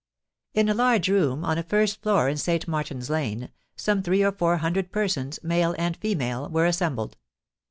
[0.55, 2.67] In a large room, on a first floor in St.
[2.67, 7.17] Martin's Lane, some three or four hundred persons, male and female, were assembled.